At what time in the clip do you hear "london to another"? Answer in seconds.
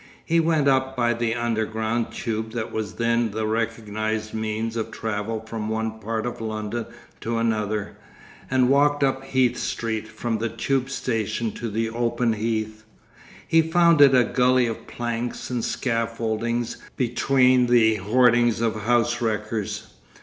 6.41-7.95